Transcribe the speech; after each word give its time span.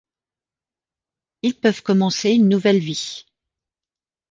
Ils 1.43 1.59
peuvent 1.59 1.83
commencer 1.83 2.31
une 2.31 2.49
nouvelle 2.49 2.79
vie. 2.79 3.27